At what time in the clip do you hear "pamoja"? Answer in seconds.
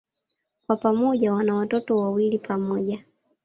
0.77-1.33, 2.37-3.03